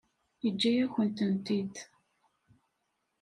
Yeǧǧa-yakent-tent-id. 0.43 1.75